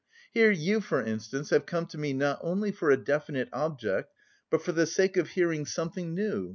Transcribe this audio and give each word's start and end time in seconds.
Here, 0.33 0.49
you, 0.49 0.81
for 0.81 0.99
instance, 1.03 1.51
have 1.51 1.67
come 1.67 1.85
to 1.85 1.97
me 1.99 2.11
not 2.11 2.39
only 2.41 2.71
for 2.71 2.89
a 2.89 2.97
definite 2.97 3.49
object, 3.53 4.11
but 4.49 4.63
for 4.63 4.71
the 4.71 4.87
sake 4.87 5.15
of 5.15 5.29
hearing 5.29 5.63
something 5.67 6.15
new. 6.15 6.49